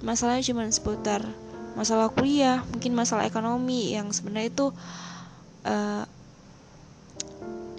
[0.00, 1.24] masalahnya cuma seputar
[1.78, 4.66] masalah kuliah mungkin masalah ekonomi yang sebenarnya itu
[5.64, 6.04] uh,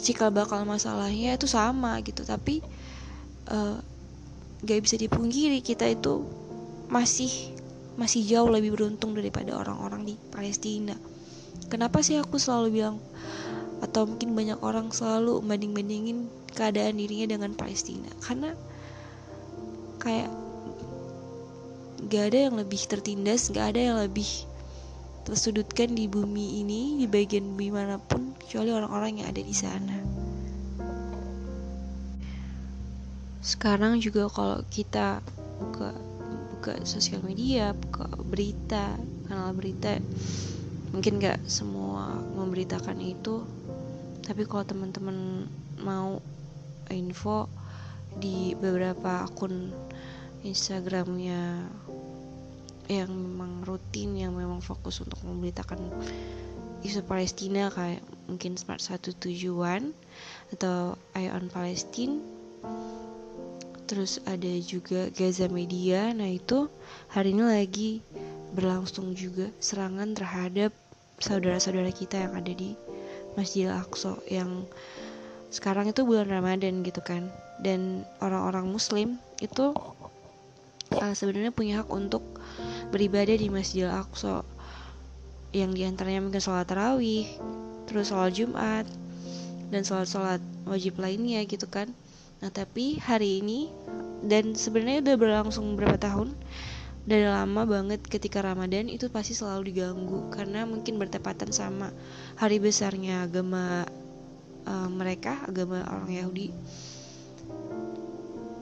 [0.00, 2.24] cikal bakal masalahnya itu sama gitu.
[2.24, 2.64] Tapi
[3.52, 3.76] uh,
[4.64, 6.24] gak bisa dipungkiri kita itu
[6.88, 7.30] masih
[8.00, 10.96] masih jauh lebih beruntung daripada orang-orang di Palestina.
[11.68, 12.96] Kenapa sih aku selalu bilang
[13.80, 18.08] atau mungkin banyak orang selalu membanding-bandingin keadaan dirinya dengan Palestina?
[18.24, 18.56] Karena
[20.00, 20.32] kayak
[22.08, 24.28] gak ada yang lebih tertindas gak ada yang lebih
[25.28, 29.98] tersudutkan di bumi ini di bagian bumi mana pun kecuali orang-orang yang ada di sana.
[33.44, 35.20] Sekarang juga kalau kita
[35.60, 35.92] buka
[36.56, 38.96] buka sosial media buka berita
[39.28, 39.96] kanal berita
[40.92, 43.44] mungkin gak semua memberitakan itu
[44.24, 45.48] tapi kalau teman-teman
[45.80, 46.20] mau
[46.92, 47.48] info
[48.18, 49.72] di beberapa akun
[50.40, 51.68] Instagramnya
[52.90, 55.78] yang memang rutin yang memang fokus untuk memberitakan
[56.82, 59.94] isu Palestina kayak mungkin Smart satu tujuan
[60.50, 62.18] atau Eye on Palestine.
[63.86, 66.10] Terus ada juga Gaza Media.
[66.14, 66.66] Nah itu
[67.10, 67.90] hari ini lagi
[68.54, 70.74] berlangsung juga serangan terhadap
[71.22, 72.74] saudara-saudara kita yang ada di
[73.38, 74.66] Masjidil Aqsa yang
[75.50, 77.30] sekarang itu bulan Ramadan gitu kan.
[77.60, 79.76] Dan orang-orang muslim itu
[80.98, 82.22] uh, sebenarnya punya hak untuk
[82.90, 84.42] beribadah di Masjidil Aqsa.
[85.50, 87.26] Yang di antaranya mungkin sholat tarawih
[87.90, 88.86] terus sholat Jumat
[89.70, 91.90] dan sholat-sholat wajib lainnya gitu kan.
[92.42, 93.70] Nah tapi hari ini
[94.22, 96.34] dan sebenarnya udah berlangsung berapa tahun
[97.02, 100.30] dari lama banget ketika Ramadan itu pasti selalu diganggu.
[100.30, 101.90] Karena mungkin bertepatan sama
[102.38, 103.86] hari besarnya agama
[104.70, 106.54] uh, mereka agama orang Yahudi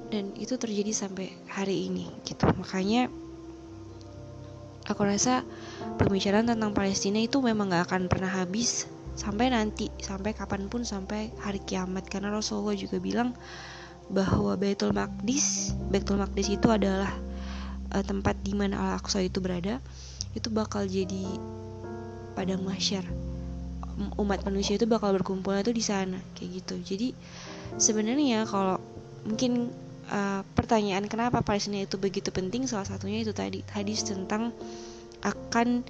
[0.09, 2.48] dan itu terjadi sampai hari ini gitu.
[2.56, 3.12] Makanya
[4.89, 5.45] aku rasa
[6.00, 8.88] pembicaraan tentang Palestina itu memang gak akan pernah habis
[9.19, 12.09] sampai nanti sampai kapan pun sampai hari kiamat.
[12.09, 13.37] Karena Rasulullah juga bilang
[14.09, 17.12] bahwa Baitul Maqdis Baitul Maqdis itu adalah
[17.93, 19.84] uh, tempat di mana Al Aqsa itu berada
[20.33, 21.25] itu bakal jadi
[22.33, 23.04] padang mahsyar.
[24.15, 26.75] Umat manusia itu bakal berkumpul itu di sana kayak gitu.
[26.81, 27.09] Jadi
[27.77, 28.78] sebenarnya kalau
[29.27, 29.75] mungkin
[30.09, 34.53] uh, pertanyaan kenapa Palestina itu begitu penting salah satunya itu tadi hadis tentang
[35.23, 35.85] akan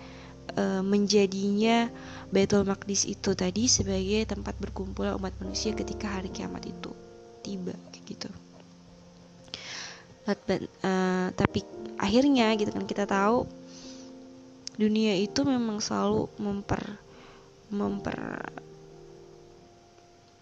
[0.57, 1.89] uh, menjadinya
[2.29, 6.93] Baitul Maqdis itu tadi sebagai tempat berkumpul umat manusia ketika hari kiamat itu
[7.41, 8.31] tiba kayak gitu.
[10.29, 11.65] Uh, tapi
[11.97, 13.49] akhirnya gitu kan kita tahu
[14.77, 16.85] dunia itu memang selalu memper
[17.73, 18.45] memper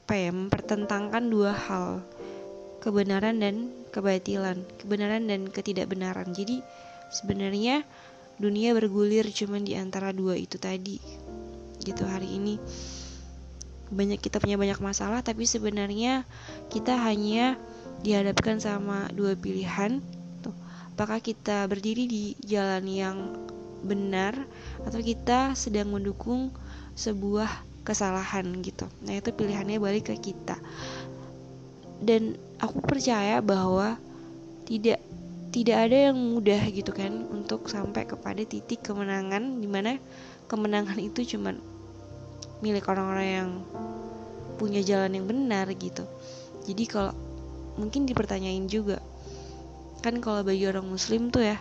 [0.06, 2.02] apa ya mempertentangkan dua hal
[2.86, 6.30] kebenaran dan kebatilan kebenaran dan ketidakbenaran.
[6.30, 6.62] Jadi
[7.10, 7.82] sebenarnya
[8.38, 11.02] dunia bergulir cuman di antara dua itu tadi
[11.82, 12.62] gitu hari ini.
[13.90, 16.22] Banyak kita punya banyak masalah tapi sebenarnya
[16.70, 17.58] kita hanya
[18.06, 19.98] dihadapkan sama dua pilihan
[20.46, 20.54] tuh.
[20.94, 23.18] Apakah kita berdiri di jalan yang
[23.82, 24.38] benar
[24.86, 26.54] atau kita sedang mendukung
[26.94, 27.50] sebuah
[27.82, 28.86] kesalahan gitu.
[29.06, 30.58] Nah itu pilihannya balik ke kita
[32.00, 33.96] dan aku percaya bahwa
[34.68, 35.00] tidak
[35.54, 39.96] tidak ada yang mudah gitu kan untuk sampai kepada titik kemenangan di mana
[40.52, 41.56] kemenangan itu cuman
[42.60, 43.50] milik orang-orang yang
[44.60, 46.04] punya jalan yang benar gitu.
[46.68, 47.12] Jadi kalau
[47.80, 49.00] mungkin dipertanyain juga
[50.04, 51.56] kan kalau bagi orang muslim tuh ya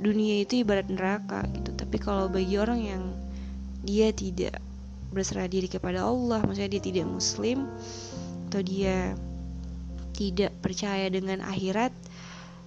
[0.00, 1.76] dunia itu ibarat neraka gitu.
[1.76, 3.02] Tapi kalau bagi orang yang
[3.84, 4.60] dia tidak
[5.12, 7.68] berserah diri kepada Allah maksudnya dia tidak muslim
[8.48, 9.12] atau dia
[10.16, 11.92] tidak percaya dengan akhirat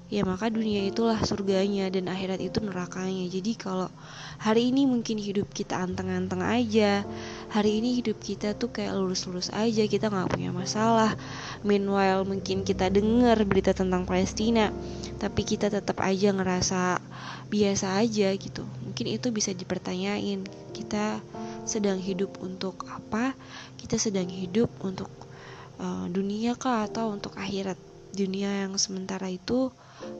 [0.09, 3.29] ya maka dunia itulah surganya dan akhirat itu nerakanya.
[3.29, 3.93] Jadi kalau
[4.41, 7.05] hari ini mungkin hidup kita anteng-anteng aja
[7.53, 11.13] hari ini hidup kita tuh kayak lurus-lurus aja kita nggak punya masalah.
[11.61, 14.73] Meanwhile mungkin kita dengar berita tentang Palestina
[15.21, 16.97] tapi kita tetap aja ngerasa
[17.53, 18.65] biasa aja gitu.
[18.81, 20.41] Mungkin itu bisa dipertanyain
[20.73, 21.21] kita
[21.69, 23.37] sedang hidup untuk apa?
[23.77, 25.28] Kita sedang hidup untuk
[25.79, 27.79] uh, dunia kah atau untuk akhirat?
[28.13, 29.71] Dunia yang sementara itu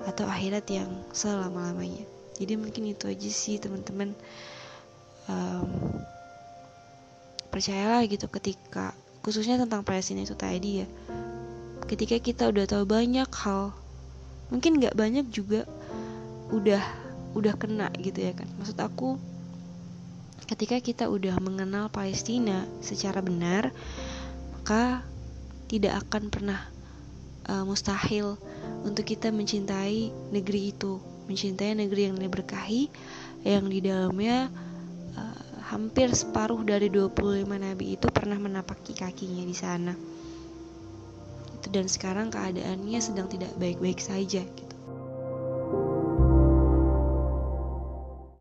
[0.07, 2.06] atau akhirat yang selama-lamanya?
[2.39, 4.15] Jadi mungkin itu aja sih teman-teman.
[5.29, 6.01] Um,
[7.50, 8.94] percayalah gitu ketika
[9.25, 10.88] khususnya tentang Palestina itu tadi ya
[11.89, 13.73] ketika kita udah tahu banyak hal
[14.53, 15.65] mungkin nggak banyak juga
[16.53, 16.81] udah
[17.33, 18.45] udah kena gitu ya kan.
[18.57, 19.17] Maksud aku
[20.50, 23.69] ketika kita udah mengenal Palestina secara benar
[24.57, 25.05] maka
[25.69, 26.60] tidak akan pernah
[27.45, 28.36] uh, mustahil
[28.81, 30.98] untuk kita mencintai negeri itu
[31.30, 32.89] mencintai negeri yang diberkahi
[33.45, 34.50] yang di dalamnya
[35.13, 39.94] uh, hampir separuh dari 25 nabi itu pernah menapaki kakinya di sana.
[41.54, 44.69] Itu dan sekarang keadaannya sedang tidak baik-baik saja gitu.